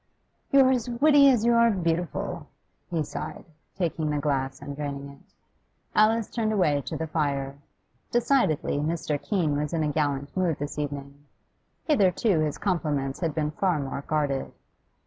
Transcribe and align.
'You 0.51 0.61
are 0.61 0.71
as 0.71 0.89
witty 0.89 1.29
as 1.29 1.45
you 1.45 1.53
are 1.53 1.69
beautiful!' 1.69 2.47
he 2.89 3.03
sighed, 3.03 3.45
taking 3.75 4.09
the 4.09 4.17
glass 4.17 4.59
and 4.59 4.75
draining 4.75 5.09
it. 5.09 5.19
Alice 5.93 6.31
turned 6.31 6.51
away 6.51 6.81
to 6.81 6.97
the 6.97 7.05
fire; 7.05 7.57
decidedly 8.09 8.79
Mr. 8.79 9.21
Keene 9.21 9.55
was 9.55 9.73
in 9.73 9.83
a 9.83 9.89
gallant 9.91 10.35
mood 10.35 10.57
this 10.57 10.79
evening; 10.79 11.25
hitherto 11.83 12.39
his 12.39 12.57
compliments 12.57 13.19
had 13.19 13.35
been 13.35 13.51
far 13.51 13.79
more 13.79 14.01
guarded. 14.01 14.51